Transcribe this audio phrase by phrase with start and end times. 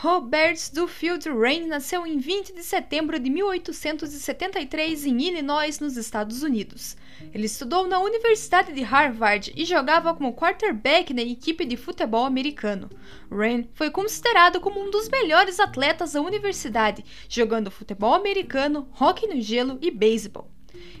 [0.00, 6.96] Roberts Duffield Rain nasceu em 20 de setembro de 1873 em Illinois, nos Estados Unidos.
[7.34, 12.88] Ele estudou na Universidade de Harvard e jogava como quarterback na equipe de futebol americano.
[13.28, 19.40] Rain foi considerado como um dos melhores atletas da universidade, jogando futebol americano, hóquei no
[19.40, 20.48] gelo e beisebol.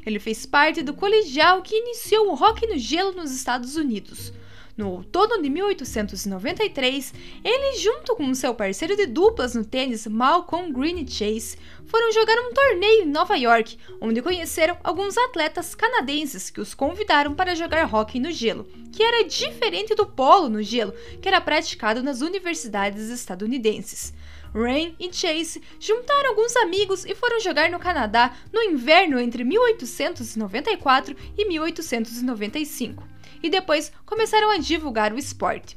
[0.04, 4.32] Ele fez parte do colegial que iniciou o hóquei no gelo nos Estados Unidos.
[4.78, 11.04] No outono de 1893, ele, junto com seu parceiro de duplas no tênis Malcolm Green
[11.04, 16.74] Chase, foram jogar um torneio em Nova York, onde conheceram alguns atletas canadenses que os
[16.74, 21.40] convidaram para jogar hóquei no gelo, que era diferente do polo no gelo, que era
[21.40, 24.14] praticado nas universidades estadunidenses.
[24.54, 31.16] Rain e Chase juntaram alguns amigos e foram jogar no Canadá no inverno entre 1894
[31.36, 35.76] e 1895 e depois começaram a divulgar o esporte.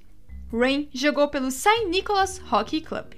[0.51, 1.85] Rain jogou pelo St.
[1.87, 3.13] Nicholas Hockey Club.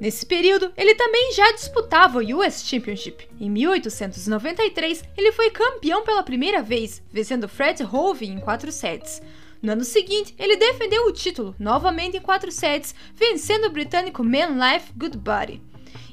[0.00, 3.28] Nesse período, ele também já disputava o US Championship.
[3.40, 9.22] Em 1893, ele foi campeão pela primeira vez, vencendo Fred Hovey em quatro sets.
[9.62, 14.58] No ano seguinte, ele defendeu o título, novamente em quatro sets, vencendo o britânico Man
[14.58, 15.62] Life Goodbody.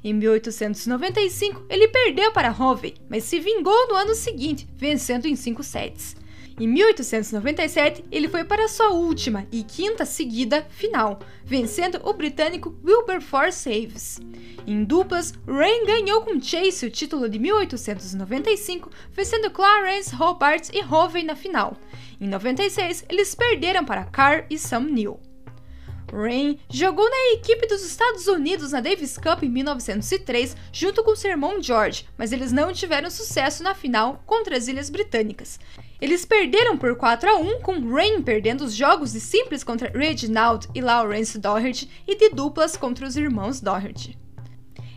[0.01, 5.63] Em 1895, ele perdeu para Hovey, mas se vingou no ano seguinte, vencendo em cinco
[5.63, 6.15] sets.
[6.59, 13.57] Em 1897, ele foi para sua última e quinta seguida final, vencendo o britânico Wilberforce
[13.57, 14.19] Saves.
[14.67, 21.23] Em duplas, Rain ganhou com Chase o título de 1895, vencendo Clarence Hobart e Hovey
[21.23, 21.75] na final.
[22.21, 25.32] Em 96, eles perderam para Carr e Sam Neill.
[26.13, 31.31] Rain jogou na equipe dos Estados Unidos na Davis Cup em 1903 junto com seu
[31.31, 35.59] irmão George, mas eles não tiveram sucesso na final contra as Ilhas Britânicas.
[35.99, 40.67] Eles perderam por 4 a 1, com Rain perdendo os jogos de simples contra Reginald
[40.75, 44.22] e Lawrence Doherty e de duplas contra os irmãos Doherty.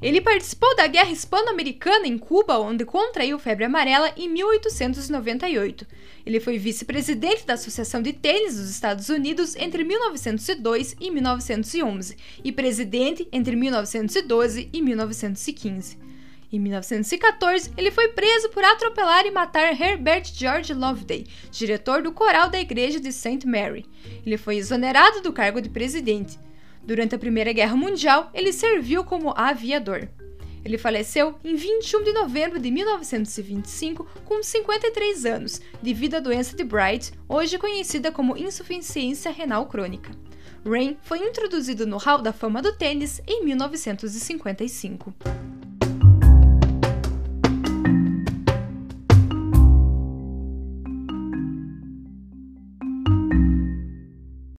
[0.01, 5.87] Ele participou da Guerra Hispano-Americana em Cuba, onde contraiu febre amarela em 1898.
[6.25, 12.53] Ele foi vice-presidente da Associação de Tênis dos Estados Unidos entre 1902 e 1911 e
[12.53, 16.07] presidente entre 1912 e 1915.
[16.53, 22.49] Em 1914, ele foi preso por atropelar e matar Herbert George Loveday, diretor do coral
[22.49, 23.45] da igreja de St.
[23.47, 23.85] Mary.
[24.25, 26.39] Ele foi exonerado do cargo de presidente.
[26.87, 30.09] Durante a Primeira Guerra Mundial, ele serviu como aviador.
[30.65, 36.63] Ele faleceu em 21 de novembro de 1925 com 53 anos, devido à doença de
[36.63, 40.13] Bright, hoje conhecida como insuficiência renal crônica.
[40.65, 45.13] Rain foi introduzido no Hall da Fama do Tênis em 1955.